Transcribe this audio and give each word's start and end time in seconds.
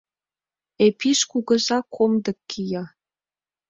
Епиш 0.85 1.19
кугыза 1.31 1.77
комдык 1.95 2.39
кия... 2.49 2.83